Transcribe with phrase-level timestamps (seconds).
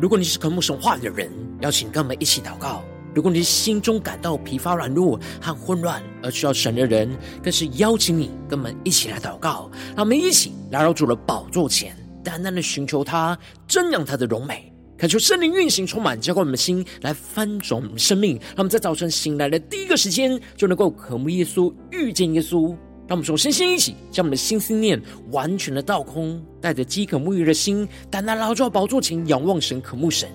[0.00, 2.82] 如果你是渴慕神话的人，邀请跟我们一起祷告；
[3.14, 9.70] 如果你心中感到疲乏软弱和混乱而需要神的人，更是邀请你跟我们一起来祷告。
[9.94, 13.38] 让我们一起来到主的宝座前，单单的寻求他，
[13.68, 18.36] 瞻仰他的荣美，恳求圣灵运行充满，浇灌我们的心，来翻转我们的生命。
[18.36, 22.74] 让我们在早晨醒来的第一个时间，就能够渴慕耶稣，遇见耶稣。
[23.06, 25.00] 让我们首先先一起将我们的心思念
[25.30, 30.28] 完全的倒空，带着饥渴沐浴的心，单单来到宝座前仰望神、渴慕神。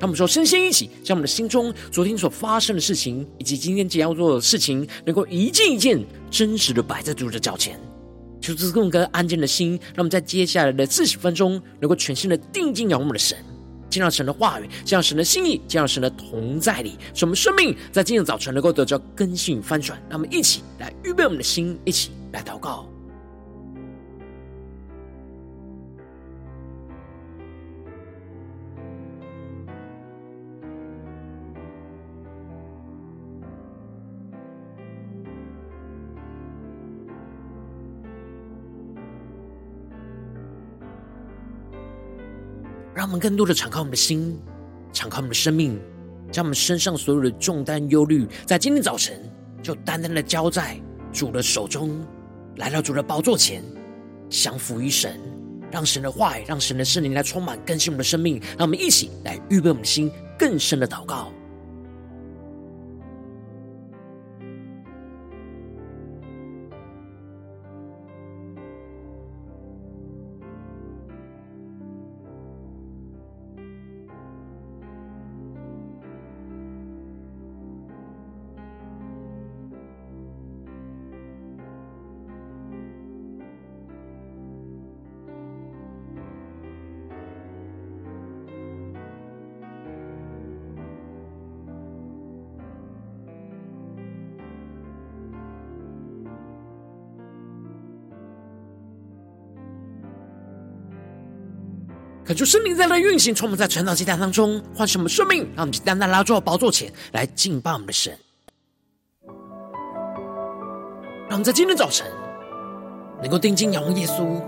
[0.00, 7.78] 让我们首先先一起将我们的心中昨天所发生的事情，以及今天即将要做的事情，能够一件一件真实的摆在主的脚前，
[8.40, 13.36] 求主赐个安静的心，让我们在接下来的四十分钟，能够全心的定睛仰望我们的神。
[13.94, 19.96] 见到神的话语，见到神的心意，见到神的同在里，使我们生命在今天早晨能够得着更新与翻转。
[20.08, 22.88] 让我们一起来预备我们的心，一起来祷告。
[42.94, 44.38] 让我们更多的敞开我们的心，
[44.92, 45.80] 敞开我们的生命，
[46.30, 49.20] 将我们身上所有的重担、忧虑，在今天早晨
[49.62, 50.80] 就单单的交在
[51.12, 52.00] 主的手中，
[52.56, 53.64] 来到主的宝座前，
[54.30, 55.18] 降服于神，
[55.72, 58.40] 让神的话语，让神的圣灵来充满更新我们的生命。
[58.56, 61.32] 让我们一起来预备我们的心，更深的祷告。
[102.34, 108.12] 恳求圣灵在那运行，充满在晨祷祭坛当中，唤醒我们生命，让我们单单拉住宝座前来敬拜我们的神。
[111.28, 112.04] 让我们在今天早晨
[113.22, 114.42] 能够定睛仰望耶稣，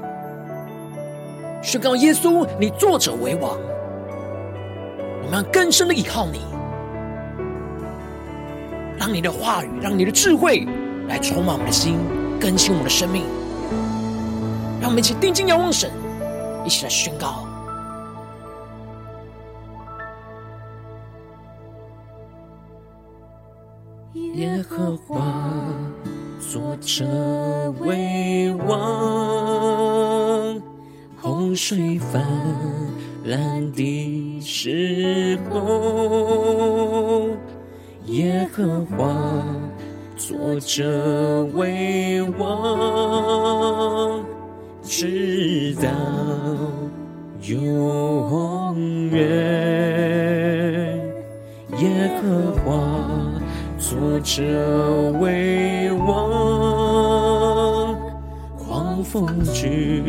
[1.62, 3.56] 宣告耶稣，你作者为王。
[5.22, 6.40] 我们要更深的依靠你，
[8.98, 10.66] 让你的话语，让你的智慧
[11.06, 12.00] 来充满我们的心，
[12.40, 13.22] 更新我们的生命。
[14.80, 15.88] 让我们一起定睛仰望神，
[16.64, 17.45] 一起来宣告。
[24.36, 25.16] 耶和华
[26.38, 27.06] 作者
[27.80, 30.60] 为王，
[31.22, 32.22] 洪水泛
[33.24, 37.30] 滥的时候，
[38.08, 39.42] 耶和华
[40.18, 44.22] 作者为王，
[44.82, 45.88] 直到
[47.40, 51.00] 永远，
[51.78, 53.25] 耶和华。
[53.88, 54.42] 作者
[55.20, 56.16] 为王，
[58.58, 59.24] 狂风
[59.54, 60.02] 巨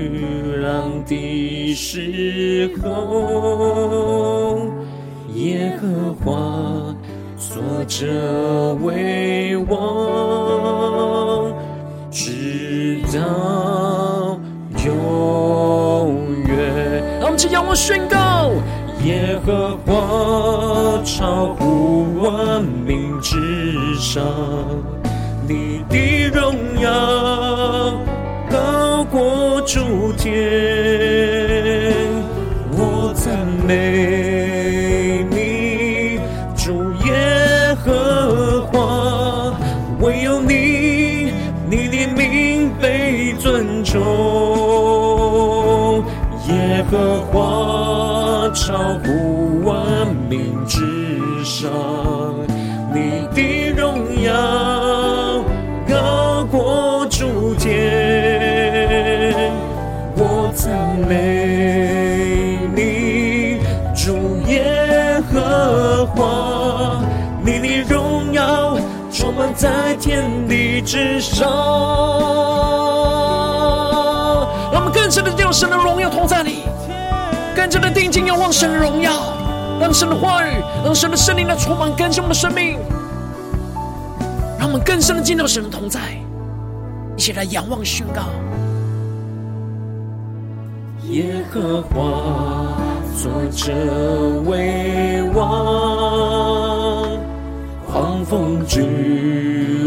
[0.63, 4.57] 浪的时候，
[5.35, 6.95] 耶和华
[7.37, 11.53] 作者为王，
[12.09, 14.39] 直到
[14.83, 14.89] 永
[16.47, 17.03] 远。
[17.19, 18.49] 让我们请仰望宣告。
[19.05, 19.93] 耶和华
[21.05, 23.06] 超乎万民
[24.09, 24.23] 上，
[25.45, 26.89] 你的荣耀
[28.49, 30.31] 高过诸天，
[32.71, 36.21] 我赞美你，
[36.55, 39.53] 主耶和华，
[39.99, 41.33] 唯有你，
[41.69, 44.01] 你的名被尊重，
[46.47, 48.47] 耶和华。
[48.53, 50.79] 超乎万民之
[51.43, 51.69] 上，
[70.87, 71.47] 之上。
[74.71, 76.63] 让我们更深的将神的荣耀同在里。
[77.53, 79.11] 更加的定睛仰望神的荣耀，
[79.81, 82.79] 让神的话语，让神的圣灵来充满更新我们的生命，
[84.57, 85.99] 让我们更深的见到神的同在，
[87.17, 88.21] 一起来仰望宣告。
[91.09, 92.77] 耶和华
[93.17, 93.73] 作者
[94.45, 96.66] 为王，
[98.29, 98.83] 风巨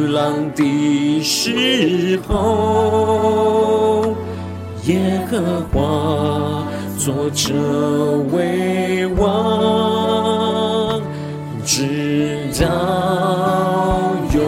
[0.09, 4.15] 浪的时候，
[4.87, 6.65] 耶和华
[6.97, 7.53] 作者
[8.33, 11.03] 为王，
[11.67, 12.67] 直到
[14.33, 14.41] 永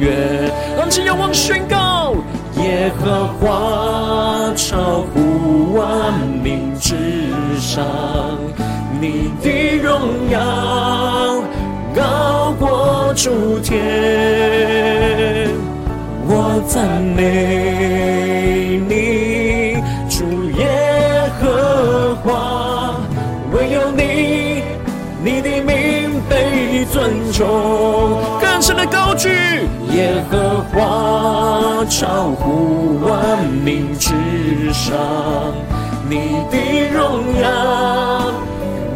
[0.00, 0.50] 远。
[0.74, 2.14] 让我们仰望宣告，
[2.56, 6.96] 耶和华超乎万民之
[7.58, 7.84] 上，
[8.98, 9.90] 你的荣
[10.30, 10.40] 耀
[13.14, 13.78] 主天，
[16.26, 19.74] 我赞美你，
[20.08, 20.24] 主
[20.58, 20.66] 耶
[21.40, 22.94] 和华，
[23.52, 24.62] 唯有你，
[25.22, 29.28] 你的名被尊重，更深的高举，
[29.92, 34.10] 耶和华超乎万民之
[34.72, 34.96] 上。
[36.08, 36.56] 你的
[36.92, 38.32] 荣耀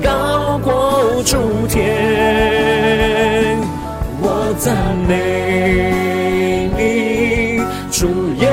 [0.03, 1.83] 高过诸天，
[4.27, 4.75] 我赞
[5.07, 7.61] 美你，
[7.93, 8.49] 主耶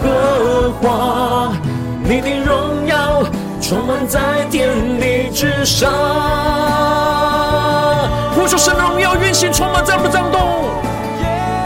[0.00, 1.52] 和华，
[2.04, 3.24] 你的荣耀
[3.60, 4.70] 充满在天
[5.00, 5.90] 地之上。
[8.32, 10.38] 呼求神的荣耀运行，充满在我们的当中，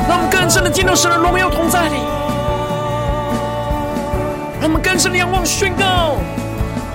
[0.09, 1.97] 让我们更深的进入神的荣耀同在里。
[4.61, 6.17] 让我们更深的仰望宣告：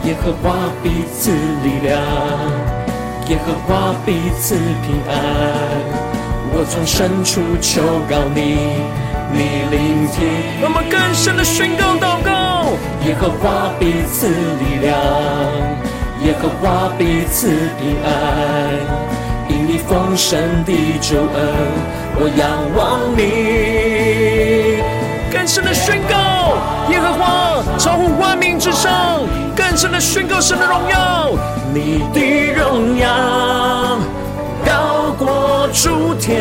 [0.05, 1.29] 耶和华必赐
[1.61, 2.01] 力量，
[3.29, 6.10] 耶和华必赐平安。
[6.53, 8.83] 我从深处求告你，
[9.31, 10.27] 你聆听。
[10.61, 12.73] 我们更深的宣告祷告：
[13.07, 14.93] 耶和华彼此力量，
[16.23, 17.47] 耶和华彼此
[17.79, 18.09] 平安。
[19.49, 21.27] 因你丰盛的救恩，
[22.15, 24.81] 我仰望你。
[25.31, 26.57] 更深的宣告，
[26.91, 29.21] 耶和华超乎万民之上。
[29.55, 31.31] 更深的宣告，神的荣耀，
[31.73, 33.07] 你的荣耀
[35.83, 36.37] 诸天。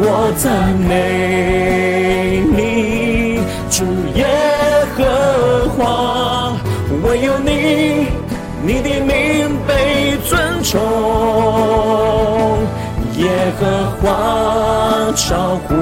[0.00, 3.38] 我赞美你，
[3.68, 4.24] 主耶
[4.96, 5.04] 和
[5.76, 6.56] 华，
[7.02, 8.06] 唯有你，
[8.62, 10.80] 你的名被尊崇。
[13.18, 13.28] 耶
[13.60, 13.60] 和
[14.00, 15.74] 华超乎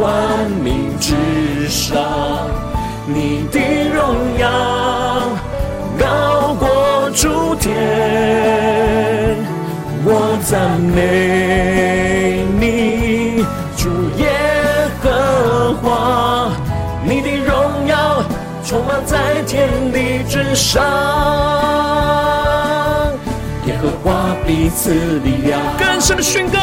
[0.00, 1.98] 万民之上，
[3.08, 3.58] 你的
[3.92, 4.48] 荣耀
[5.98, 7.74] 高过诸天。
[10.08, 13.44] 我赞美你，
[13.76, 14.30] 主耶
[15.02, 16.52] 和华，
[17.02, 18.22] 你的荣耀
[18.64, 20.80] 充满在天地之上。
[23.66, 24.94] 耶和华彼此
[25.24, 26.60] 力量，更深的宣告，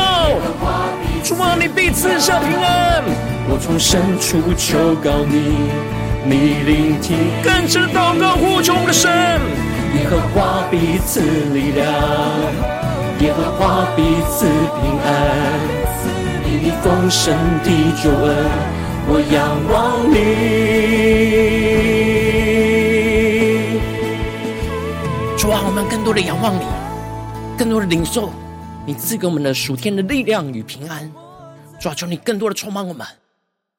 [1.22, 3.04] 主啊，你必赐下平安。
[3.50, 5.68] 我从深处求告你，
[6.24, 7.18] 你聆听。
[7.44, 9.12] 更深的祷告呼求我们的神，
[9.96, 11.92] 耶和华彼此力量，
[13.24, 15.08] 耶和华必赐平安。
[16.46, 17.34] 因你丰盛
[17.64, 17.70] 的
[18.04, 18.36] 救恩，
[19.08, 19.40] 我仰
[19.72, 19.74] 望
[20.12, 20.16] 你。
[25.38, 26.66] 主啊，我们更多的仰望你。
[27.58, 28.30] 更多的领受
[28.86, 31.10] 你赐给我们的属天的力量与平安，
[31.80, 33.08] 主啊，求你更多的充满我们，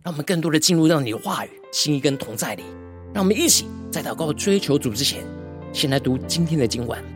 [0.02, 2.64] 让我们更多的进入到你的话语、心意跟同在里。
[3.12, 5.22] 让我们一起在祷告追求主之前，
[5.70, 7.13] 先来读今天的经文。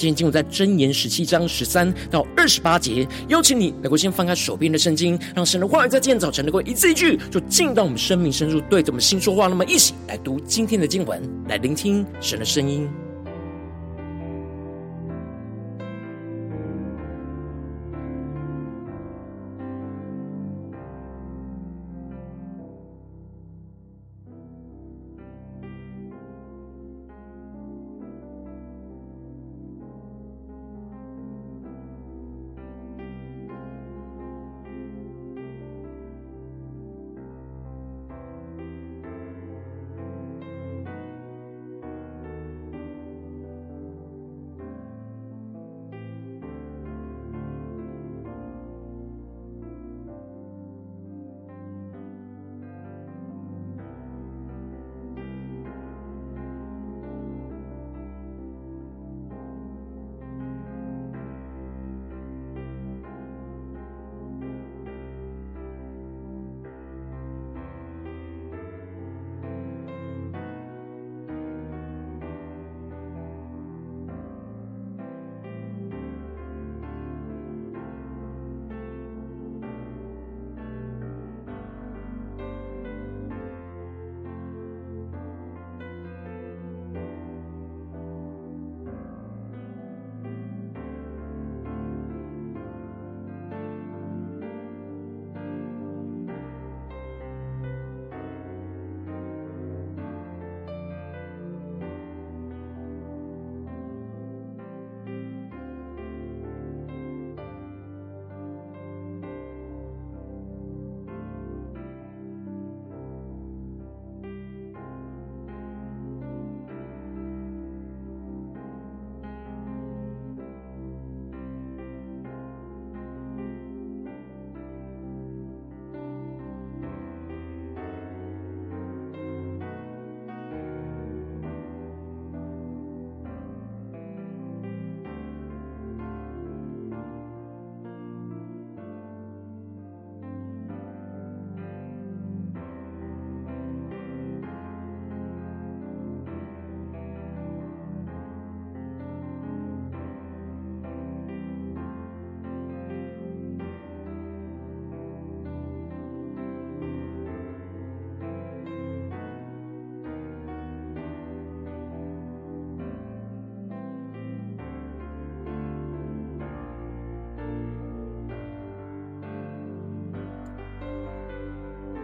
[0.00, 3.06] 今天经文在箴言十七章十三到二十八节。
[3.28, 9.46] 邀请你能够先翻开手边的圣经，让神的话语在今天早晨能够一字一句，就进到我们生命深处，对着我们心说话。
[9.46, 12.88] 那么，一起来读今天的经文，来聆听神的声音。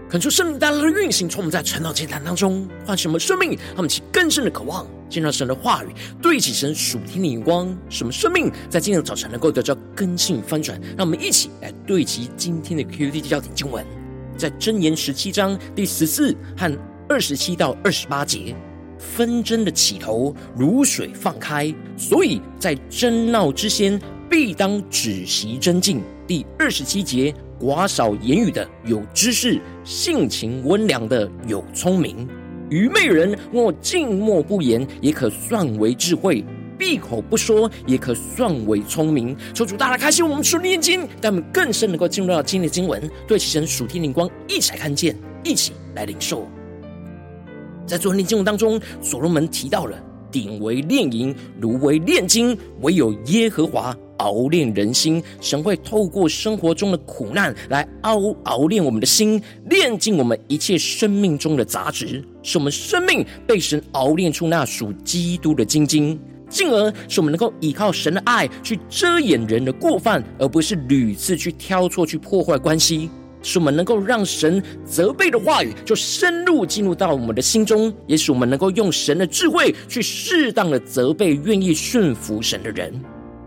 [0.08, 5.88] 恳求圣灵大大的运行，从我们在晨祷祭坛当中唤醒我们生命，让我们起更深的渴望，见到神的话语，
[6.22, 10.80] 对齐神属天的眼光，使我们生命在今天的早晨能够得到更新翻转。
[10.96, 13.84] 让我们一起来对齐今天的 QD 焦点经文，
[14.36, 16.72] 在箴言十七章第十四和
[17.08, 18.54] 二十七到二十八节，
[19.00, 26.00] 纷争的起头如水放开，所以在争闹之先，必当止息争竞。
[26.28, 27.34] 第二十七节。
[27.60, 32.28] 寡少言语的有知识，性情温良的有聪明。
[32.68, 36.44] 愚昧人若静默不言，也可算为智慧；
[36.76, 39.36] 闭口不说，也可算为聪明。
[39.54, 46.46] 求主大大开心我们属灵眼睛，让我们更深能够进入到今天的经文，对齐神属天灵光，一起来看见，一起来领受。
[47.86, 49.96] 在昨天的经文当中，所罗门提到了
[50.36, 53.96] 鼎为炼银，炉为炼金，唯有耶和华。
[54.18, 73.10] 熬炼人心，神会透过生活中的苦难来熬熬炼我们的心，炼尽我们一切生命中的杂质，使我们生命被神熬炼出那属基督的精金，进而使我们能够依靠神的爱去遮掩人的过犯，而不是屡次去挑错、去破坏关系，
[73.46, 82.92] 使我们能够让神责备的话语就深入进入到我们的心中，也使我们能够用神的智慧去适当的责备愿意顺服神的人。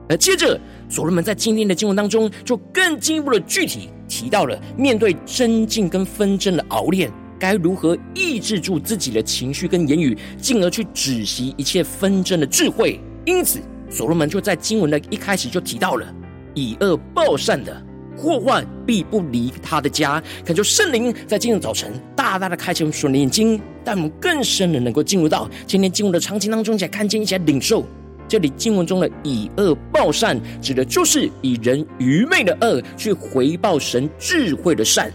[0.08, 13.01] 而接着，所罗门在今天的经文当中，就更进一步的具体提到了面对争竞跟纷争的熬炼，该如何抑制住自己的情绪跟言语，进而去止息一切纷争的智慧。
[13.25, 16.08] 因此，所罗门就在经文的一开始就提到了：
[16.53, 17.86] 以恶报善的
[18.20, 20.22] 祸患必不离他的家。
[20.46, 27.86] 恳求圣灵在今天早晨大大的开启我们属灵眼睛，带我们更深的能够进入到今天经文的场景当中，一起来看见，一起来领受。
[28.28, 35.12] 这里经文中的以恶报善，指的就是以人愚昧的恶去回报神智慧的善。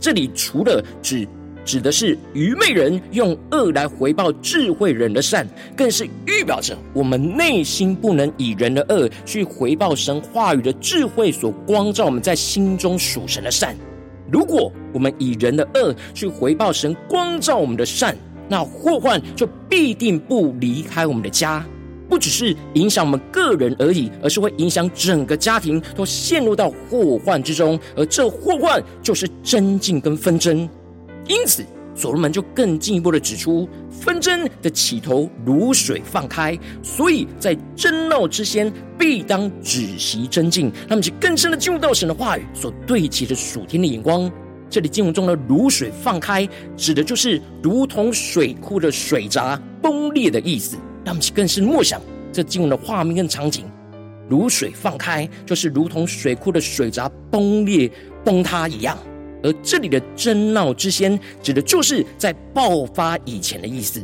[0.00, 1.28] 这里除了指
[1.64, 13.74] 指的是愚昧人用恶来回报智慧人的善，更是预表着我们内心不能以人的恶去回报神话语的智慧所光照我们在心中属神的善。
[14.30, 18.16] 如果我们以人的恶去回报神光照我们的善，
[18.48, 21.64] 那祸患就必定不离开我们的家。
[22.06, 27.80] 不只是影响我们个人而已，而是会影响整个家庭，都陷入到祸患之中。
[27.96, 30.68] 而这祸患就是争竞跟纷争。
[31.26, 31.64] 因此，
[31.94, 40.72] 所罗门就更进一步的指出，纷争的起头如水放开，所以在争闹之先，必当止息争竞。
[40.88, 44.30] 那么，就更深的进入到神的话语所对齐的属天的眼光。
[44.68, 50.76] 这里经文中的“如水放开”，指的就是如同水库的水闸崩裂的意思。
[51.04, 52.00] 让我们更是默想
[52.32, 53.66] 这经文的画面跟场景，
[54.28, 57.88] 如水放开，就是如同水库的水闸崩裂
[58.24, 58.98] 崩塌一样。
[59.44, 64.02] 而这里的争闹之先，指的就是在爆发以前的意思。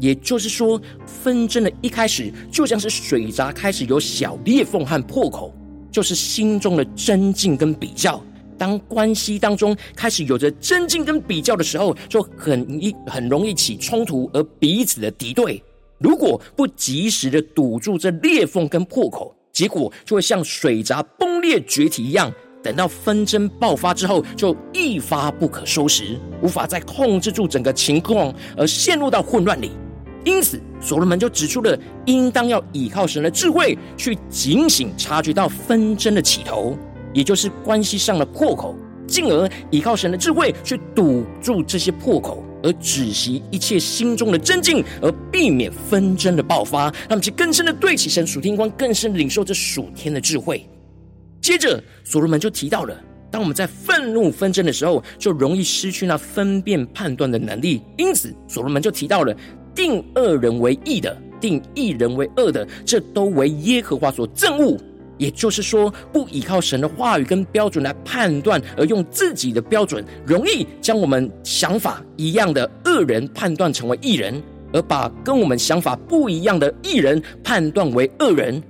[0.00, 5.54] 也就是说，纷争的一开始，就像是水闸开始有小裂缝和破口，
[5.92, 8.22] 就是心中的争竞跟比较。
[8.58, 15.62] 当关系当中开始有着争竞跟比较的时候，就很易很容易起冲突，而彼此的敌对。
[15.98, 22.32] 如果不及时的堵住这裂缝跟破口，结果就会像水闸崩裂决堤一样，
[22.62, 29.70] 等到纷争爆发之后，就一发不可收拾，无法再控制住整个情况，而陷入到混乱里。
[30.24, 36.76] 因此，所罗门就指出了，应当要依靠神的智慧，去警醒察觉到纷争的起头，
[37.14, 38.74] 也就是关系上的破口，
[39.06, 42.44] 进而依靠神的智慧去堵住这些破口。
[42.62, 50.68] 而止息一切心中的争竞，而避免纷争的爆发，让我们去更深的对齐神属天光，更深的领受这属天的智慧。
[51.50, 52.96] 接着，所罗门就提到了，
[53.28, 57.82] 当我们在愤怒纷争的时候，就容易失去那分辨判断的能力。
[57.98, 59.36] 因此，所罗门就提到了，
[59.74, 64.78] 定恶人为义的，定义人为恶的，这都为耶和华所憎恶。
[65.18, 74.40] 也就是说，不依靠神的话语跟标准来判断，而用自己的标准，容易将我们想法一样的恶人判断成为义人，
[74.72, 78.62] 而把跟我们想法不一样的义人判断为恶人。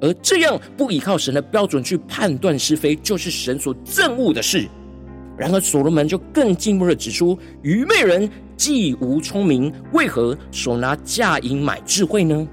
[0.00, 4.68] 而这样不依靠神的标准去判断是非，就是神所憎恶的事。
[5.36, 12.48] 然而，所罗门就更进一步的指出：愚昧人既无聪明，为何手拿价银买智慧呢？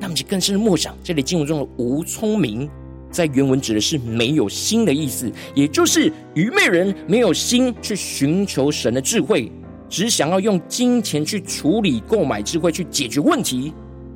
[0.00, 2.68] 他们就更深的默想，这里经文中的无聪明。
[3.10, 9.52] 在原文指的是没有心的意思，也就是愚昧人没有心去寻求神的智慧，
[9.88, 13.72] 只想要用金钱去处理、购买智慧去解决问题，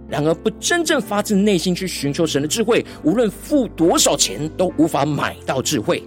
[0.09, 6.03] 然而不真正发自内心去寻求神的智慧，无论付多少钱都无法买到智慧。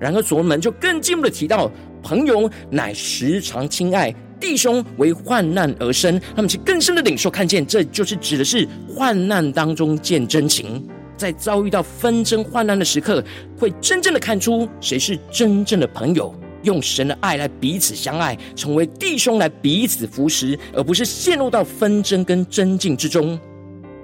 [0.00, 1.70] 然而所罗门就更进一步的提到，
[2.02, 6.20] 朋友乃时常亲爱，弟兄为患难而生。
[6.34, 13.22] 他们去更深的领受，看见这就是指的是患难当中见真情，在遭遇到纷争患难的时刻，
[13.58, 16.32] 会真正的看出谁是真正的朋友。
[16.68, 23.40] 用神的爱来彼此相爱，成为弟兄来彼此扶持，而不是陷入到纷争跟争竞之中。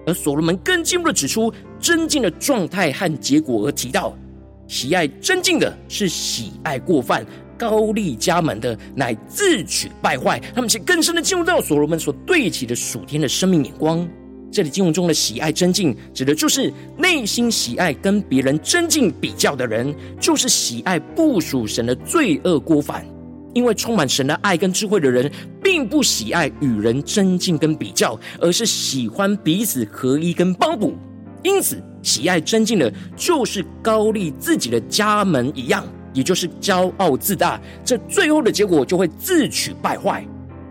[0.07, 4.17] 而所罗门更进一步的指出争竞的状态和结果，而提到
[4.67, 7.25] 喜爱争竞的是喜爱过犯，
[7.59, 10.41] 高丽加门的乃自取败坏。
[10.55, 14.09] 他们且更深的进入到所罗门所对齐的属天的生命眼光。
[14.55, 23.05] 这里经文中的喜爱争竞，指的就是内心喜爱跟别人争竞比较的人，就是喜爱不属神的罪恶过犯。
[23.53, 25.29] 因为充满神的爱跟智慧的人，
[25.61, 30.95] 并不喜爱与人争竞跟比较，而是喜欢彼此合一跟帮补。
[31.43, 37.61] 因此，喜爱争竞的，就是高丽自己的家门一样，也就是骄傲自大。
[37.85, 40.25] 这最后的结果，就会自取败坏。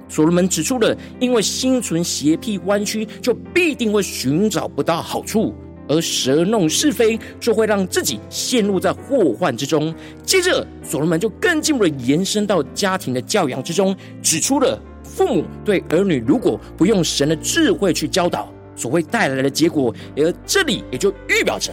[0.10, 5.54] 所罗门指出了，因为心存邪僻弯曲，就必定会寻找不到好处；
[5.88, 9.94] 而舌弄是非，就会让自己陷入在祸患之中。
[10.24, 19.94] 接着，所罗门就更进一步的延伸到家庭的教养之中，指出了父母对儿女如果不用神的智慧去教导，所会带来的结果。
[20.16, 21.72] 而这里也就预表着，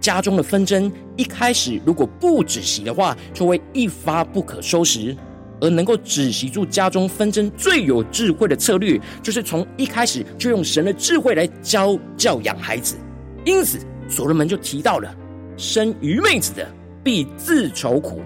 [0.00, 5.16] 家中的纷争一开始如果不止息的话，就会一发不可收拾。
[5.60, 12.96] 而能够止息住家中纷争最有智慧的策略，就是从一开始就用神的智慧来教教养孩子。
[13.44, 15.14] 因此，所罗门就提到了：
[15.56, 16.66] 生愚昧子的
[17.02, 18.22] 必自愁苦，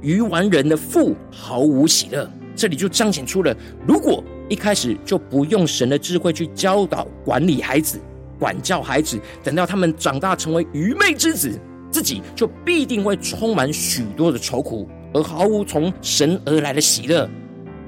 [0.00, 2.28] 愚顽人的父毫无喜乐。
[2.56, 7.98] 这里就彰显出了，如果一开始就不用神的智慧去教导、管理孩子、
[8.38, 11.58] 管教孩子，等到他们长大成为愚昧之子，
[11.90, 14.88] 自己就必定会充满许多的愁苦。
[15.14, 17.26] 而毫无从神而来的喜乐，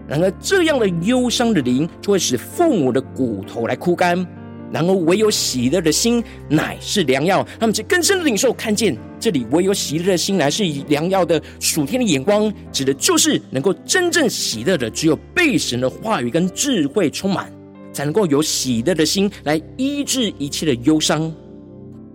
[0.09, 4.27] 然而这样的忧伤的灵，就会使父母的骨头来枯干。
[4.73, 7.47] 然而唯有喜乐的心，乃是良药。
[7.59, 17.51] 他们就更深的领受，看见这里唯有喜乐的心，乃是以良药的属天的眼光，指的就是能够真正喜乐的，只有被神的话语跟智慧充满，
[17.93, 21.33] 才能够有喜乐的心来医治一切的忧伤。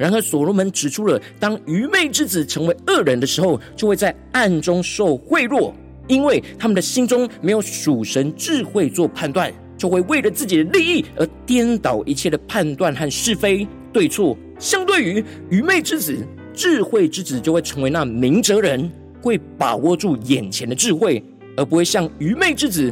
[0.02, 5.72] 然而，所罗门指出了，当愚昧之子成为恶人的时候，就会在暗中受贿赂，
[6.08, 14.36] 因为他们的心中没有属神智慧做判断，就会为了自己的利益而颠倒一切的判断和是非对错。
[14.58, 16.18] 相对于愚昧之子，
[16.52, 21.24] 智慧之子就会成为那明哲人，会把握住眼前的智慧，
[21.56, 22.92] 而不会像愚昧之子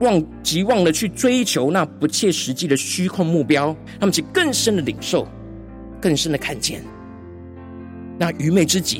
[0.00, 5.26] 忘急忘了去追求那不切实际的虚空目标，他们其更深的领受。
[6.02, 6.82] 更深的看见，
[8.18, 8.96] 那愚昧之子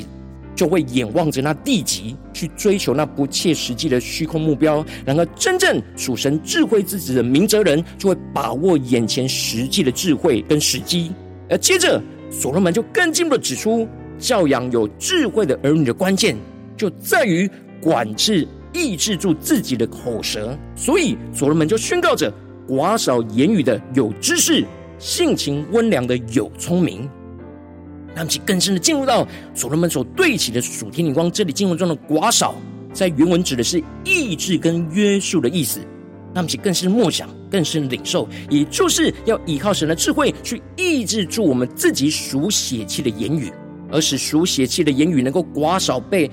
[0.55, 4.85] 就会眼望着那地极，去追求那不切实际的虚空目标。
[5.05, 11.11] 然而，真正属神智慧之子的明哲人，就会把握眼前实际的智慧跟时机。
[11.49, 13.85] 而接着，所罗门就更进一步的指出，
[14.17, 16.37] 教养有智慧的儿女的关键，
[16.77, 17.49] 就在于
[17.81, 20.57] 管制、抑制住自己的口舌。
[20.75, 22.31] 所以，所罗门就宣告着：
[22.67, 24.63] 寡少言语的有知识。
[25.03, 27.09] 性情温良的有聪明，
[28.15, 31.29] 让其更深的进入到所罗门所对齐的属天灵光。
[31.29, 32.55] 这里经文中的寡少，
[32.93, 35.81] 在原文指的是抑制跟约束的意思。
[36.33, 43.51] 让其更深默想，更深领受，也就是要依靠神的智慧去抑制住我们自己属血气的言语，
[43.91, 46.31] 而使属血气的言语能够寡少被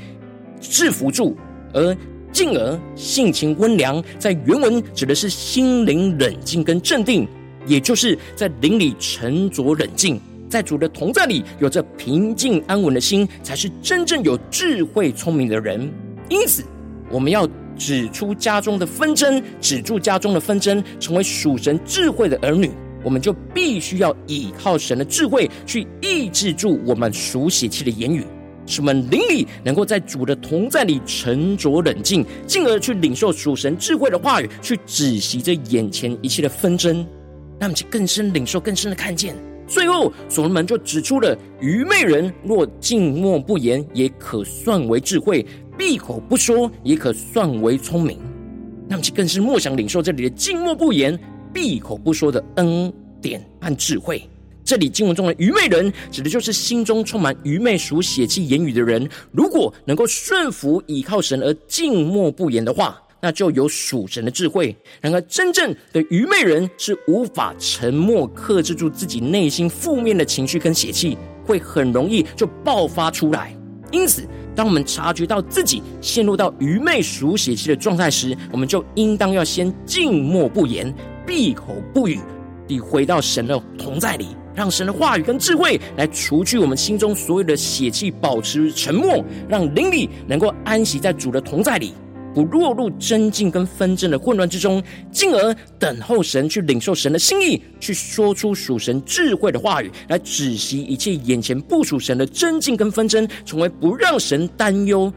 [0.60, 1.36] 制服住，
[1.74, 1.94] 而
[2.30, 7.26] 进而性情温良，在原文指的是心灵冷静跟镇定。
[7.66, 15.90] 也就是在灵里沉着冷静，在主的同在里有着平静安稳的心，才是真正有智慧聪明的人。
[16.28, 16.64] 因此，
[17.10, 22.70] 我们要指出家中的纷争，止住家中的纷争，成为属神智慧的儿女，
[23.02, 28.24] 我们就必须要依靠神的智慧去抑制住我们属血气的言语，
[28.66, 37.06] 使我们灵里能够在主的同在里沉着冷静，进而去领受属神智慧的话语，去止息这眼前一切的纷争。
[37.60, 39.36] 让我们去更深领受、更深的看见。
[39.68, 45.44] 最后，所罗门就指出了：愚昧人若静默不言，也可算为智慧；
[45.76, 48.18] 闭口不说，也可算为聪明。
[48.88, 51.16] 让我们去更是默想领受这里的静默不言、
[51.52, 54.26] 闭口不说的恩典和智慧。
[54.64, 59.08] 这里经文中的愚昧人，指的就是心中充满愚昧属血气言语的人。
[59.30, 64.74] 如果能够顺服倚靠神而静默不言的话，那就有属神的智慧。
[65.00, 73.54] 然而，真正的愚昧人是无法沉默克制住自己内心负面的情绪跟血气，会很容易就爆发出来。
[73.92, 80.94] 因此，当我们察觉到自己陷入到愚昧属血气的状态时，我们就应当要先静默不言，
[81.26, 82.20] 闭口不语，
[82.68, 91.92] 地回到神的同在里，让神的话语跟智慧来除去我们心中所有的血气，保持沉默，让灵里能够安息在主的同在里。
[92.34, 105.12] 不落入争竞跟纷争的混乱之中，进而等候神去领受神的心意，去说出属神智慧的话语，来止息一切眼前不属神的争竞跟纷争，成为不让神担忧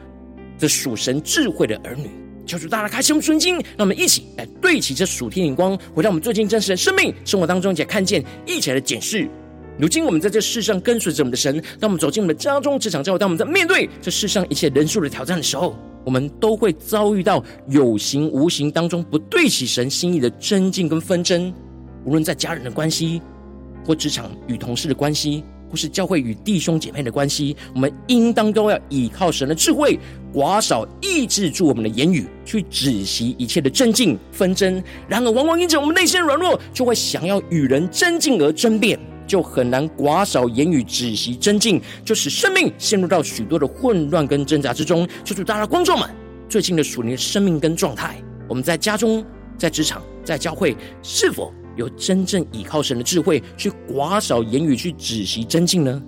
[0.60, 2.10] 的属神智慧的儿女。
[2.46, 9.30] 求主大家开启我们纯经，让我们一起来对齐这属天眼光，回到我们最近真实的生命生活当中，一起来看见，一起来检视。
[9.80, 21.52] 如今我们在这世上跟随着我们的神，当我们走进我们的家中、职场、教会，当我们在面对这世上一切人数的挑战的时候，我们都会遭遇到有形无形当中不对起神心意的争竞跟纷争，
[22.06, 23.20] 无论在家人的关系，
[23.84, 29.98] 或职场与同事的关系，或是教会与弟兄姐妹的关系，我们应当都要倚靠神的智慧，
[30.32, 34.84] 寡少抑制住我们的言语，去止息一切的争竞纷争。
[35.08, 39.00] 然而，往往因着我们内心软弱，就会想要与人争竞而争辩。
[39.28, 45.08] 就很难寡少言语止息争竞，就使生命陷入到许多的混乱跟挣扎之中。
[45.24, 46.10] 求主大家观众们，
[46.50, 49.26] 最近的属灵的生命跟状态，我们在家中、
[49.58, 56.02] 在职场、在教会，是否有真正倚靠神的智慧去寡少言语去止息争竞呢？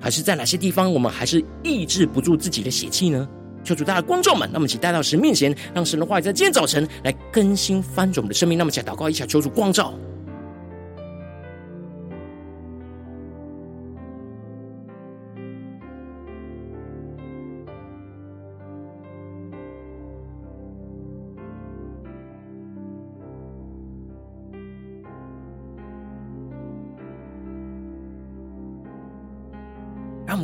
[0.00, 3.28] 还是在哪些地方我们还是抑制不住自己的血气呢？
[3.64, 8.58] 求主大家观众们，那么请带到神面前，让神的话语在今天早晨来更新翻转我们的生命。
[8.58, 9.94] 那么，请祷告一下，求主光照。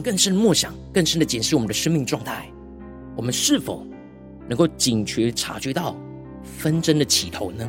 [0.02, 2.48] 更深的默想，更深的检视我们的生命状态。
[3.16, 3.86] 我们是否
[4.48, 5.96] 能够警觉察觉到
[6.42, 7.68] 纷争的起头呢？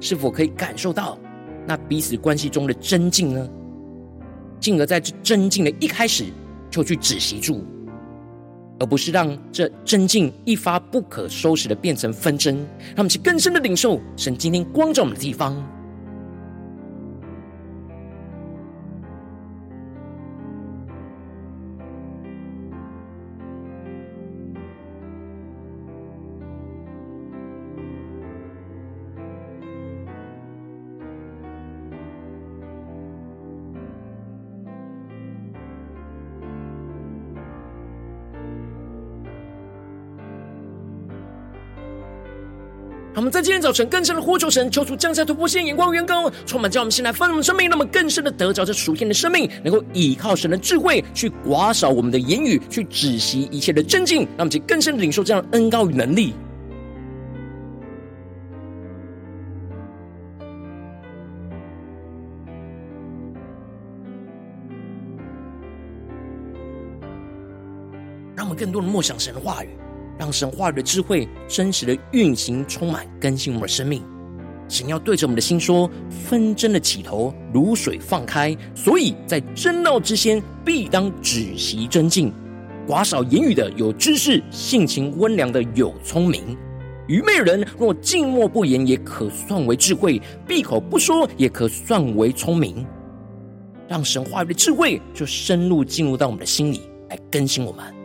[0.00, 1.18] 是否可以感受到
[1.66, 3.48] 那彼此关系中的真境呢？
[4.58, 6.26] 进而在这真境的一开始
[6.70, 7.64] 就去止息住，
[8.78, 12.56] 而不是让这真境一发不可收拾的变成纷争。
[12.90, 15.56] 让我们去更深的领受神今天光照我们的地方。
[43.20, 56.32] 我们在今天早晨更深的呼求神，求主降下突破性眼光、远高，充满叫我们先来丰盛生命，那么更深的得着这属天的生命，能够依靠神的智慧去寡少我们的言语，去止息一切的争竞，让我们去更深的领受这样的恩膏与能力。
[68.34, 69.68] 让我们更多的默想神的话语。
[70.20, 74.02] 让神话语的智慧真实的运行，充满更新我们的生命。
[74.68, 82.30] 神要对着我们的心说：纷争的起头如水放开，所以在争闹之先，必当止息争竞。
[82.86, 86.54] 寡少言语的有知识，性情温良的有聪明。
[87.08, 92.86] 愚昧人若静默不言，也可算为智慧；闭口不说，也可算为聪明。
[93.88, 97.99] 让神话语的智慧就深入进入到我们的心里，来更新我们。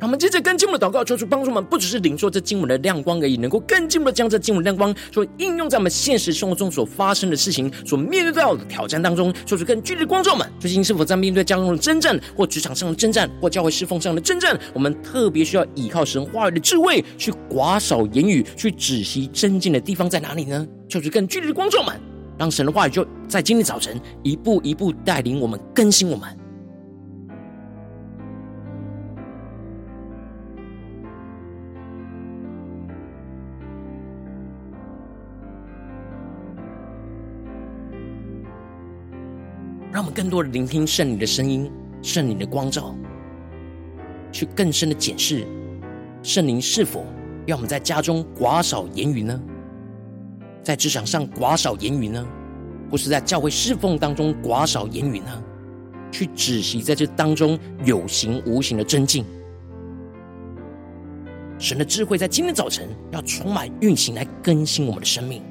[0.00, 9.34] 让我们接着更进一步的祷告，求主帮助我们，不只是领受这经文的亮光而已，能够更进一步的将这经文亮光所应用在我们现实生活中所发生的事情、所面对到的挑战当中。
[9.44, 14.56] 求主更具体的光照们，最近是否在面对家中的征战，或职场上的征战，或教会侍奉上的征战？
[14.72, 20.64] 我们特别需要依靠神话语的智慧，去寡少言语，去止息争竞的地方在哪里呢？
[20.88, 22.00] 求主更具体的光照们，
[22.38, 26.37] 让神的话语就在今天早晨一步一步带领我们，更新我们。
[40.18, 41.70] 更多的聆听圣灵的声音，
[42.02, 42.92] 圣灵的光照，
[44.32, 45.46] 去更深的检视
[46.24, 47.06] 圣灵是否
[47.46, 49.40] 要我们在家中寡少言语呢？
[50.60, 52.26] 在职场上寡少言语呢？
[52.90, 55.44] 或是在教会侍奉当中寡少言语呢？
[56.10, 59.24] 去止息在这当中有形无形的增进。
[61.60, 65.44] 神的智慧在今天早晨要充满运行，来更新我们的生命。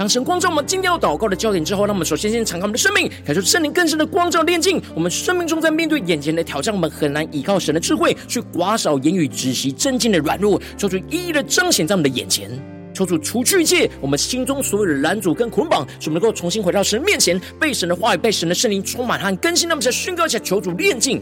[0.00, 4.80] 当神光照我们今天要祷告的焦点之后，让我们首先先敞开我们的生命，感受圣灵更深的光照炼净。
[4.94, 12.50] 我们生命中在面对眼前的挑战，我们很难依靠神的智慧去寡少言语、止息真经的软弱，求主一一的彰显在我们的眼前。
[12.94, 19.68] 求主除去一切我们心中所有的拦阻跟捆绑，使我们能够重新回到神面前，被神的话语、被神的圣灵充满和更新。
[19.68, 21.20] 那么，在宣告一下，求主炼净。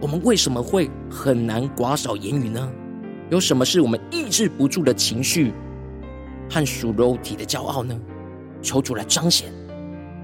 [0.00, 2.68] 我们为什么会很难寡少言语呢？
[3.30, 5.52] 有什么是我们抑制不住的情绪
[6.50, 7.98] 和属肉体的骄傲呢？
[8.60, 9.50] 求主来彰显，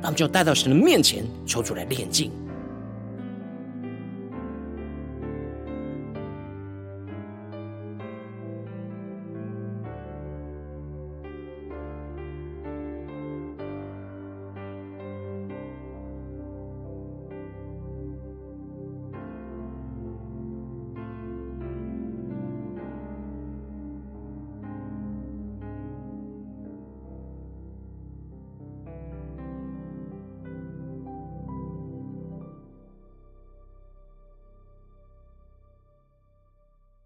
[0.00, 2.30] 那我们就要带到神的面前，求主来炼净。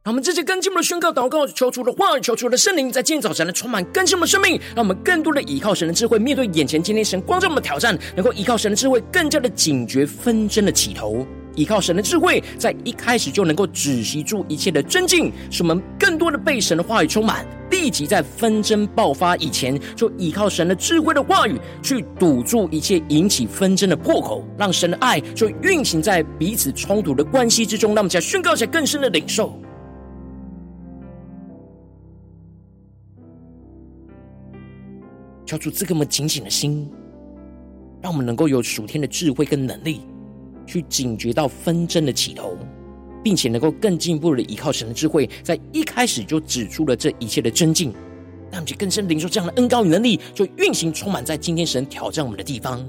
[0.04, 29.56] 我们这些跟进我们的宣告祷告，求出的话语，求出的圣灵，在今天早晨来充满更新我们的生命，让我们更多的依靠神的智慧，面对眼前今天神光照我们的挑战，能够依靠神的智慧，更加的警觉纷争的起头，依靠神的智慧，在一开始就能够止息住一切的争竞，使我们更多的被神的话语充满，立即在纷争爆发以前，就依靠神的智慧的话语，去堵住一切引起纷争的破口，让神的爱就运行在彼此冲突的关系之中，让我们再宣告一下更深的领受。
[35.52, 36.88] 交出这个么警醒的心，
[38.00, 40.00] 让我们能够有属天的智慧跟能力，
[40.66, 42.56] 去警觉到纷争的起头，
[43.22, 47.92] 并且能够更进一步的依靠神的智慧，在一开始就指出了这一切的真境，
[48.50, 52.82] 让我们去更深领受这样的恩高与能力，就运行充满在今天神挑战我们的地方。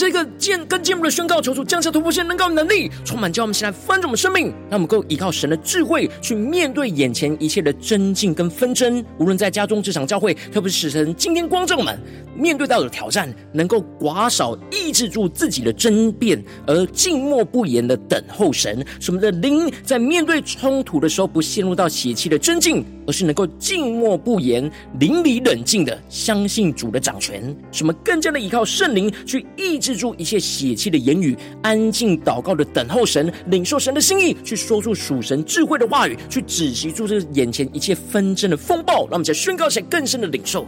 [0.00, 9.04] 这个见更进一步的宣告，求主降下突破性能够能力，充满叫我们现在翻转我们生命，让我们够依靠神的智慧去面对眼前一切的争竞跟纷争。
[9.18, 11.98] 无论在家中、职场、教会，特别是使神今天光照我们
[12.34, 18.82] 面对到的挑战，能够寡少抑制住自己的争辩，而静默不言的等候神。
[19.00, 27.54] 使我们的灵在面对冲突的时候，不陷入到邪气的争竞，而是能够静默不言、灵里冷静的相信主的掌权。
[27.70, 29.78] 使我们更加的依靠圣灵去抑。
[29.80, 39.00] 制制住一切血气的言语，安静祷告的等候神，领受神的心意，去说出属神智慧的话语，去止息住这眼前一切纷争的风暴。
[39.06, 40.64] 让我们再宣告一下更深的领受。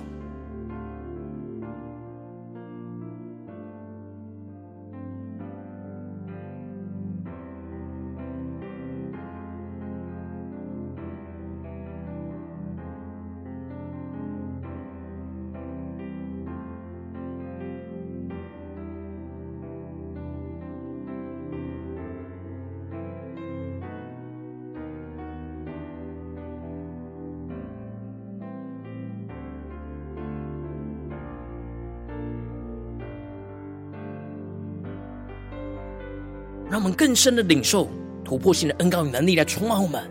[36.83, 37.89] 我们更深的领受
[38.25, 40.03] 突破性的恩膏与能力来充满我们，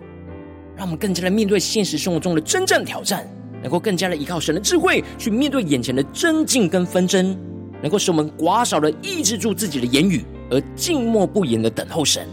[0.73, 3.29] 让我们更加的面对现实生活中的真正挑战，
[3.62, 7.38] 能够更加的依靠神的智慧去面对眼前的争竞跟纷争，
[7.81, 12.25] 能够使我们寡少的抑制住自己的言语，而静默不言的等候神。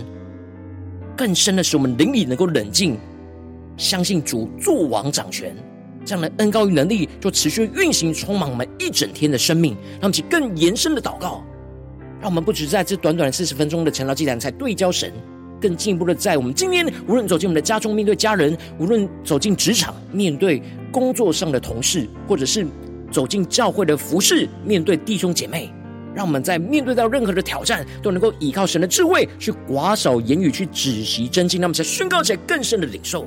[1.16, 2.96] 更深的使我们灵里能够冷静，
[3.76, 5.52] 相信主作王掌权，
[6.04, 11.42] 这样的恩膏与能力就持续运行充满我们一整天的生命，让我们更延伸的祷告。
[12.20, 15.12] 让我们不止在这短短四十分钟的晨祷祭坛才对焦神，
[15.60, 22.66] 更进一步的在我们今天无论走进我们的家中面对家人，无论走进职场面对工作上的同事，或者是
[23.10, 25.72] 走进教会的服事面对弟兄姐妹，
[26.14, 33.26] 让我们在面对到任何的挑战，都能够依靠神的智慧，去寡少言语，去止息真经，那么才宣告起来更深的领受。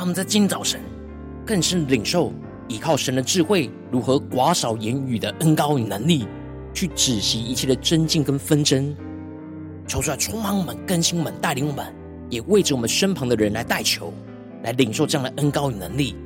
[0.00, 0.80] 他们在今早晨
[1.44, 2.32] 更是领受，
[2.68, 6.26] 依靠神的智慧，如何寡少言语的恩高与能力，
[6.72, 8.96] 去止息一切的争竞跟纷争。
[9.86, 11.84] 求出来充满我们，更新我们，带领我们，
[12.30, 14.10] 也为着我们身旁的人来代求，
[14.62, 16.16] 来领受这样的恩高与能力。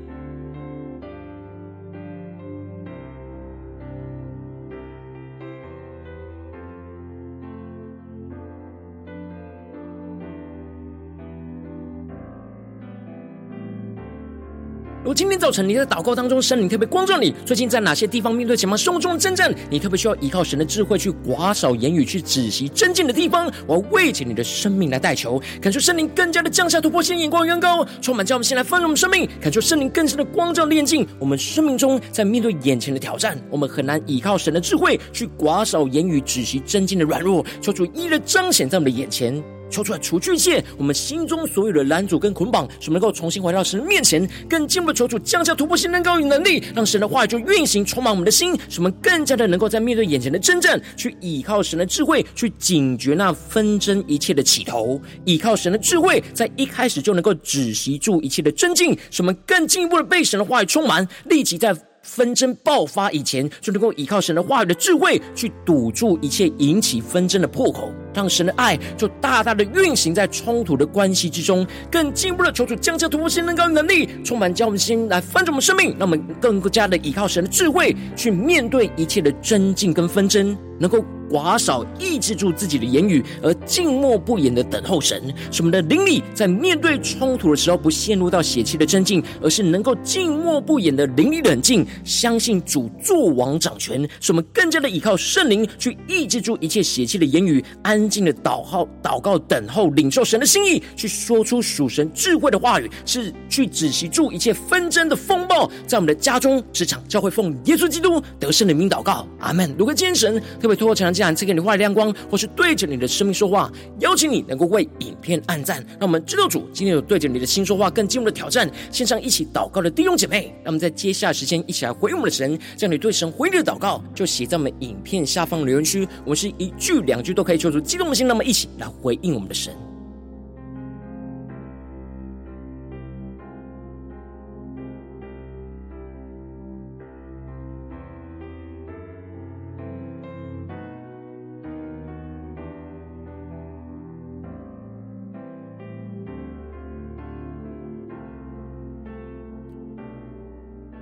[15.44, 39.53] 造成你在祷告当中，圣灵特别光照你，最近在哪些地方面对前方生活中的征战，你特别需要依靠神的智慧去寡少言语，去止息争竞的地方，我要为着你的生命来代求，感受圣灵更加的降下突破性眼光，远高充满，叫我们先来丰盛我们生命，感受圣灵更深的光照炼净我们生命中，在面对眼前的挑战，我们很难依靠神的智慧去寡少言语，止息争竞的软弱，求主一一彰显在我们的眼前。
[39.70, 61.74] 求出来，除去一切我们心中所有的拦阻跟捆绑，使我们能够重新回到神的面前，更进一步求主降下突破性能高与能力，让神的话语就运行，充满我们的心，使我们更加的能够在面对眼前的真正，去依靠神的智慧，去警觉那纷争一切的起头，依靠神的智慧，在一开始就能够止息住一切的争竞，使我们更进一步的被神的话语充满，立即在。
[62.06, 81.04] 纷争爆发以前，就能够依靠神的话语的智慧，去堵住一切引起纷争的破口，让神的爱就大大的运行在冲突的关系之中，更进一步的求主降下突破性能高能力，充满将我们心来翻转我们生命，让我们更加的依靠神的智慧，去面对一切的争竞跟纷争，能够。
[81.30, 109.74] 寡少抑制住自己的言语，而静默不言的等候神，使我们的灵里在面对冲突的时候，不陷入到血气的争竞，而是能够静默不言的灵里冷静，相信主作王掌权，使我们更加的依靠圣灵去抑制住一切血气的言语，安静的祷告、祷告、等候、领受神的心意，去说出属神智慧的话语，是去止息住一切纷争的风暴，在我们的家中、职场、教会，奉耶稣基督得胜的名祷告，阿门。
[109.78, 111.14] 如果今天神特别透过这样。
[111.34, 118.70] 赐给你话语亮光，或是对着你的生命说话，邀请你能够为影片按赞，让我们知道主今天有对着你的心说话，更进一步的挑战。
[118.90, 129.72] 线上一起祷告的弟兄姐妹，让我们在接下来时间一起来回应我们的神，将你对神回应的祷告就写在我们影片下方留言区，我们是一句两句都可以求出激动的心，那么一起来回应我们的神。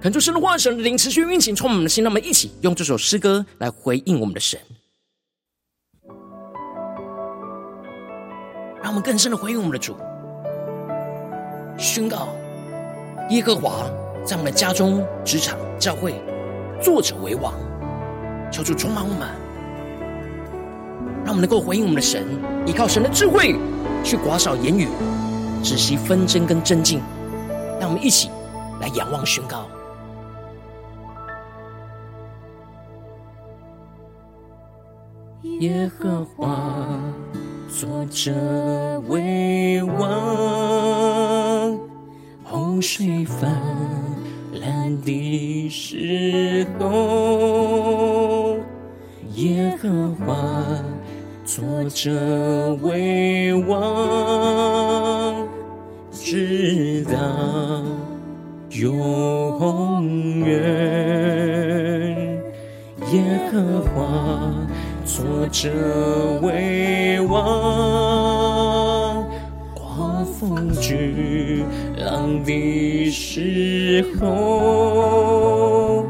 [0.03, 2.05] 恳求神的话，神的灵持续运行，充满我们的心。
[2.05, 4.61] 让我们一起用这首诗歌来回应我们的神，
[8.93, 9.97] 我们更深的回应我们的主，
[11.78, 12.28] 宣告
[13.30, 13.86] 耶和华
[14.22, 16.22] 在我们的家中、职场、教会，
[16.78, 17.55] 作者为王。
[18.51, 19.26] 求主充满我们，
[21.24, 22.22] 让我们能够回应我们的神，
[22.66, 23.57] 依靠神的智慧
[24.05, 24.86] 去寡少言语，
[25.62, 27.01] 止息纷争跟争竞。
[27.80, 28.30] 让我们一起
[28.78, 29.64] 来仰望宣告。
[35.61, 36.91] 耶和华
[37.83, 38.30] 作者
[39.09, 39.99] 为王，
[42.45, 43.51] 洪水泛
[44.53, 48.57] 滥的时候，
[49.35, 50.80] 耶和华
[51.45, 55.45] 坐着为王，
[56.12, 57.18] 直到
[58.70, 60.55] 永远。
[63.12, 63.99] 耶和华
[65.05, 65.68] 坐着
[66.42, 67.42] 为王，
[69.74, 71.64] 狂风巨
[71.98, 76.07] 浪的时候，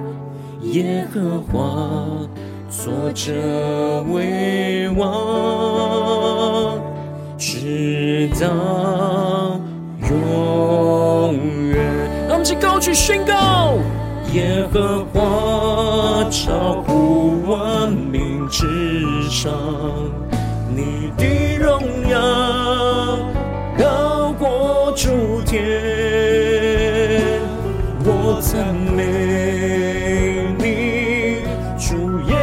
[0.63, 2.07] 耶和华
[2.69, 3.33] 坐着
[4.13, 6.79] 为王，
[7.39, 8.47] 直到
[10.09, 11.35] 永
[11.71, 11.77] 远。
[12.29, 13.75] 让我们一起高举宣告。
[14.35, 18.12] 耶和华超乎万民
[18.53, 18.69] 之
[19.31, 19.51] 上，
[20.69, 22.21] 你的荣耀
[23.79, 25.63] 高过诸天，
[28.05, 31.41] 我赞美你，
[31.79, 32.37] 主耶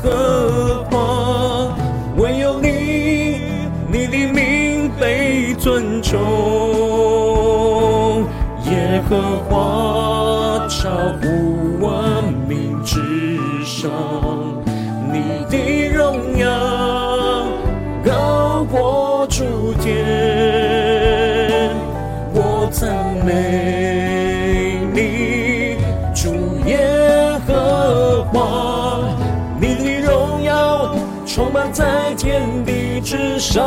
[0.00, 1.76] 和华，
[2.16, 3.40] 唯有你，
[3.90, 6.20] 你的名被尊重，
[8.66, 9.18] 耶和
[9.50, 10.68] 华。
[10.68, 10.88] 超
[31.72, 33.64] 在天地之上。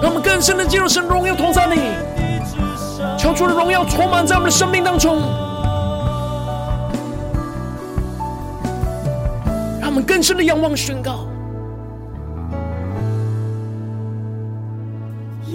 [0.00, 1.80] 让我们更深的进入神荣耀同在里。
[3.18, 5.18] 求主的荣耀充满在我们的生命当中，
[9.80, 11.26] 让我们更深的仰望宣告：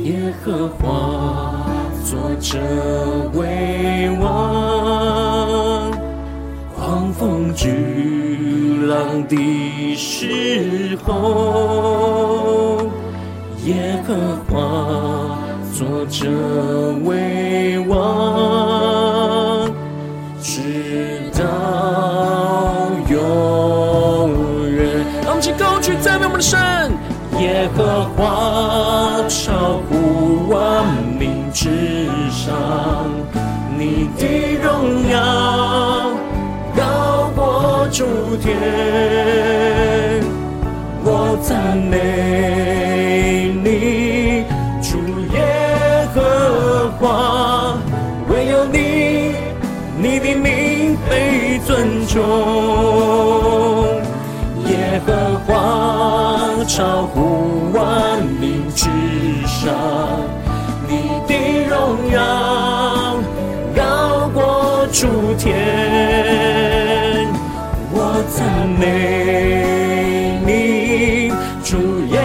[0.03, 1.63] 耶和华
[2.03, 2.59] 坐着
[3.33, 3.82] 为
[9.27, 12.81] 的时候，
[13.65, 14.15] 耶和
[14.49, 15.37] 华。
[15.75, 16.29] 坐着
[17.03, 17.97] 为王，
[20.39, 20.61] 直
[21.35, 21.41] 到
[23.09, 23.17] 永
[24.71, 25.03] 远。
[25.23, 26.91] 让我们一起高举赞美我们的神，
[27.39, 30.85] 耶和华超乎万
[31.17, 31.69] 民之
[37.93, 38.03] 主
[38.41, 38.57] 天，
[41.05, 44.43] 我赞美你。
[44.81, 44.97] 主
[45.31, 45.37] 耶
[46.15, 47.77] 和华，
[48.29, 49.35] 唯有你，
[50.01, 52.19] 你的名被尊重。
[54.65, 55.13] 耶和
[55.45, 55.53] 华
[56.67, 58.89] 超乎万民之
[59.45, 59.71] 上，
[60.89, 61.35] 你的
[61.69, 62.17] 荣耀
[63.75, 65.05] 高过诸
[65.37, 65.53] 天，
[68.83, 71.31] 美你，
[71.63, 71.77] 主
[72.07, 72.19] 耶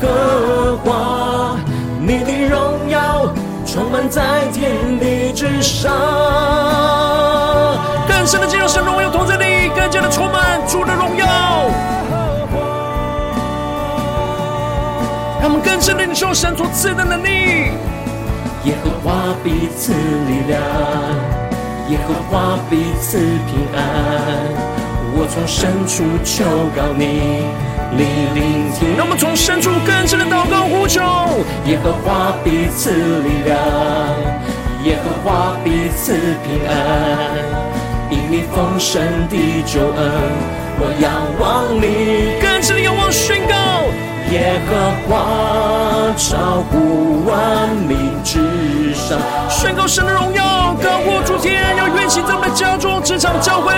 [0.00, 1.58] 和华，
[2.00, 3.30] 你的荣耀。
[3.66, 5.92] 充满在天地之上，
[8.08, 11.26] 更深的进入神荣耀同在里，更加的充满主的荣耀。
[15.40, 17.72] 让我们更深的领受神所赐的能力。
[18.64, 20.60] 耶和华彼此力量，
[21.88, 24.81] 耶和华彼此平安。
[25.14, 26.44] 我从深处求
[26.74, 27.44] 告你，
[27.92, 28.02] 你
[28.34, 28.96] 聆听。
[28.96, 31.00] 那么从深处更深的祷告呼求。
[31.66, 33.58] 耶和华彼此力量，
[34.84, 36.72] 耶和华彼此平安。
[38.10, 40.00] 因你丰盛的救恩，
[40.80, 42.40] 我仰望你。
[42.40, 43.61] 更深的仰望宣告。
[44.32, 44.74] 耶和
[45.06, 45.12] 华
[46.16, 49.18] 超乎万民之上，
[49.50, 53.74] 宣告神的荣耀高过诸天，要运行在我们的家中、职场、教会。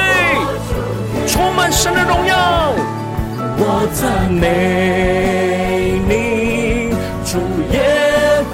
[1.27, 2.73] 充满神的荣耀，
[3.57, 6.95] 我赞美你，
[7.25, 7.41] 主
[7.73, 7.81] 耶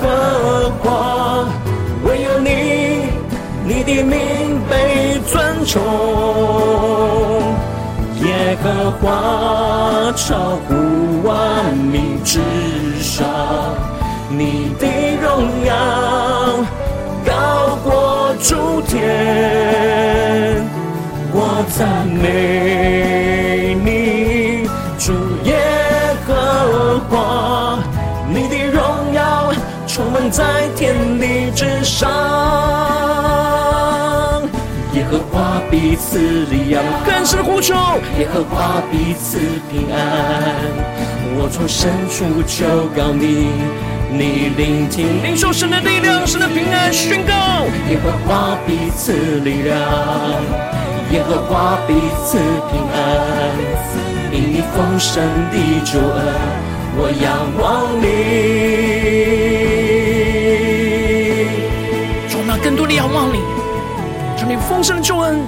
[0.01, 1.45] 和华，
[2.05, 3.11] 唯有你，
[3.67, 5.79] 你的名被尊崇。
[8.51, 12.41] 耶和华超乎万民之
[13.01, 13.25] 上，
[14.29, 14.89] 你的
[15.23, 15.73] 荣耀
[17.25, 20.67] 高过诸天。
[21.33, 25.13] 我赞美你，主
[25.45, 25.55] 耶
[26.27, 27.79] 和华，
[28.29, 29.53] 你的荣耀
[29.87, 32.70] 充满在天地之上。
[35.91, 37.75] 彼此力量，更深呼求。
[38.17, 39.99] 耶和华彼此平安。
[41.35, 43.49] 我从深处求告你，
[44.09, 47.35] 你聆听，领受神的力量，神的平安宣告。
[47.91, 49.77] 耶和华彼此力量，
[51.11, 52.39] 耶和华彼此
[52.71, 53.51] 平安，
[54.31, 55.21] 因你丰盛
[55.51, 56.23] 的救恩，
[56.99, 58.07] 我仰望你。
[62.31, 63.41] 主，我们更多的仰望你，
[64.39, 65.41] 求你丰盛的救恩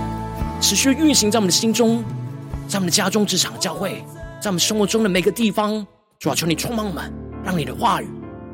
[0.63, 2.05] 持续运行在我们的心中，
[2.69, 4.05] 在我们的家中、职场、教会，
[4.41, 5.85] 在我们生活中的每个地方。
[6.21, 7.13] 主啊，求你充满我们，
[7.45, 8.09] 让你的话语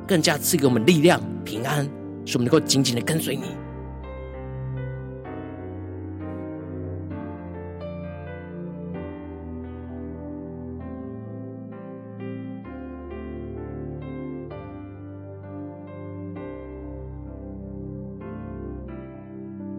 [0.06, 1.84] 更加赐给我们力量、平安，
[2.24, 3.44] 使我们能够紧紧的跟随你。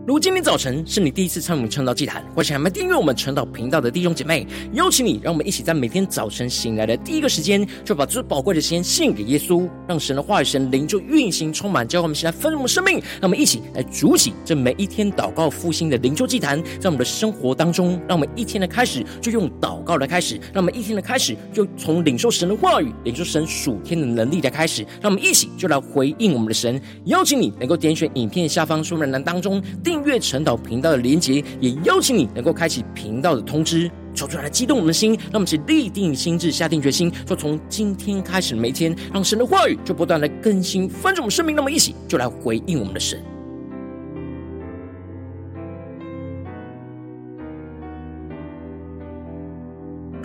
[0.10, 4.44] 如今天早晨是你第一次参与我们晨祷祭坛，或是还没订阅我们晨祷频道的弟兄姐妹，
[4.74, 12.96] 邀请你，让我们一起在每天早晨醒来的第一个时间，就把最宝贵的时间献给耶稣，让神的话语、神灵就运行充满，教会我们现在丰盛的生命。
[12.96, 26.82] 让我们一起来筑起这每一天祷告复兴的灵修祭坛，在我们的生活当中，让我们一天的开始就用祷告来开始，让我们一天的开始就从领受神的话语、领受神属天的能力来开始，让我们一起就来回应我们的神。
[27.06, 29.99] 邀请你能够点选影片下方说明栏当中订。
[30.00, 43.22] 订阅晨祷频道的连结，也邀请你能够开启频道的通知，说出来激动我们的心，让我们一起立定心智，下定决心，说从今天开始每天，让神的话语就不断的更新翻转我们生命，那么一起就来回应我们的神。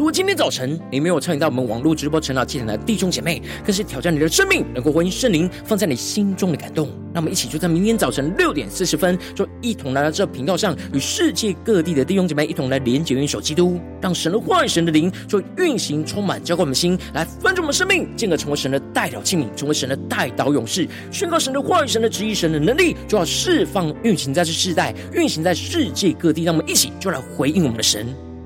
[0.05, 6.90] 如果今天早晨你没有参与到我们网络直播成长祭坛的弟兄姐妹，更是挑战你的生命，能够回应圣灵放在你心中的感动。
[7.14, 26.44] 那么一起就在明天早晨六点四十分，就一同来到这频道上，与世界各地的弟兄姐妹一同来连结、元首基督，让神的话语、神的灵就运行、充满、浇灌我们心，来翻转我们生命，进而成为神的代表器皿，成为神的代祷勇士，宣告神的话语、神的旨意、神的能力，就要释放、运行在这世代，运行在世界各地。
[26.44, 28.14] 让我们一起就来回应我们的神。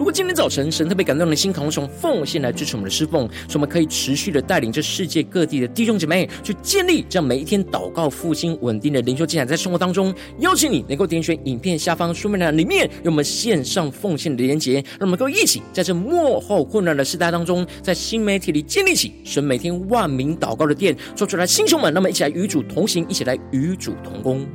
[0.00, 24.48] 如果今天早晨神特别感动的心，渴望从奉献来支持我们的侍奉，使我们可以持续的带领这世界各地的弟兄姐妹去建立这样每一天祷告复兴稳定的灵修进展，在生活当中，邀请你能够点选影片下方说明栏里面有我们线上奉献的连结，让我们够一起在这幕后混乱的时代当中，在新媒体里建立起神每天万名祷告的殿，说出来，弟兄们，那么一起来与主同行，一起来与主同工。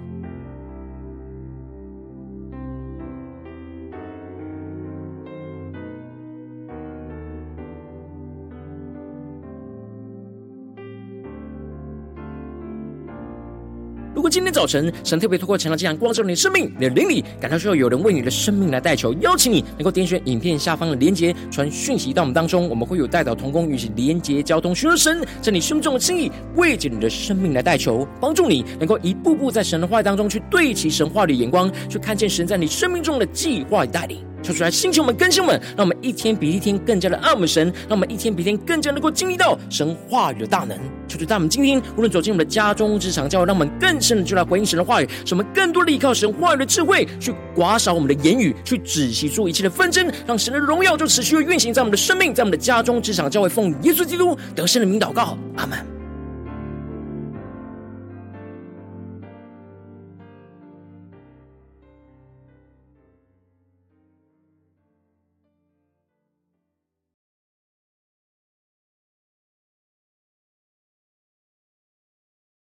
[14.35, 34.17] 今天早晨神特别透过晨祷祭坛光照你的生命，你的灵里感到需要有人为你的生命来代求，邀请你能够点选影片下方的连结，传讯息到我们当中，我们会有代祷同工与其连结交通，寻求神在你生命中的心意，为着你的生命来代求，帮助你能够一步步在神的话当中去对齐神话的眼光，去看见神在你生命中的计划与带领。
[34.45, 40.77] 求出来，星球们、更新们，让我们一天比一天更加的爱我们神，让我们一天比一天更加能够经历到神话语的大能。
[41.07, 55.94] 求主在我们今天，无论走进我们的家中、职场、教会，让我们更深的就来回应神的话语，使我们更多的依靠神话语的智慧，去刮扫我们的言语，去止息住一切的纷争，让神的荣耀就持续的运行在我们的生命，在我们的家中、职场、教会，奉耶稣基督得胜的名祷告，阿门。